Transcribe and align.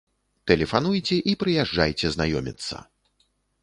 Тэлефануйце 0.51 1.19
і 1.33 1.37
прыязджайце 1.45 2.07
знаёміцца! 2.19 2.85